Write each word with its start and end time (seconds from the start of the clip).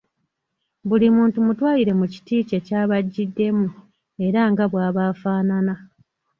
Buli 0.87 1.07
muntu 1.15 1.37
mutwalire 1.45 1.93
mu 1.99 2.05
kiti 2.13 2.35
kye 2.49 2.59
ky’aba 2.65 2.93
ajjiddemu 2.99 3.67
era 4.25 4.41
nga 4.51 4.65
bw’aba 4.71 5.01
afaanana. 5.11 5.73